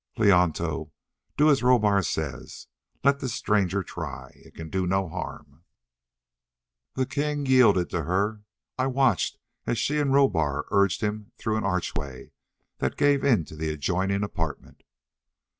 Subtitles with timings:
[0.17, 0.91] "Leonto,
[1.37, 2.65] do as Rohbar says.
[3.03, 4.31] Let this stranger try.
[4.33, 5.61] It can do no harm."
[6.95, 8.41] The king yielded to her;
[8.79, 9.37] I watched
[9.67, 12.31] as she and Rohbar urged him through an archway
[12.79, 14.81] that gave into the adjoining apartment.